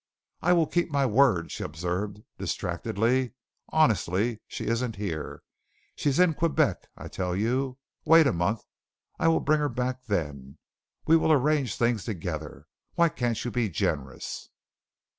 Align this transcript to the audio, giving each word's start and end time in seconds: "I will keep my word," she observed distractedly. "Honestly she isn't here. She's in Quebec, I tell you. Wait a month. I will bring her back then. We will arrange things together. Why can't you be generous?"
"I 0.41 0.53
will 0.53 0.65
keep 0.65 0.89
my 0.89 1.05
word," 1.05 1.51
she 1.51 1.63
observed 1.63 2.23
distractedly. 2.39 3.33
"Honestly 3.69 4.41
she 4.47 4.65
isn't 4.65 4.95
here. 4.95 5.43
She's 5.95 6.17
in 6.17 6.33
Quebec, 6.33 6.87
I 6.97 7.07
tell 7.07 7.35
you. 7.35 7.77
Wait 8.03 8.25
a 8.25 8.33
month. 8.33 8.63
I 9.19 9.27
will 9.27 9.41
bring 9.41 9.59
her 9.59 9.69
back 9.69 10.05
then. 10.07 10.57
We 11.05 11.17
will 11.17 11.31
arrange 11.31 11.75
things 11.75 12.03
together. 12.03 12.65
Why 12.95 13.09
can't 13.09 13.45
you 13.45 13.51
be 13.51 13.69
generous?" 13.69 14.49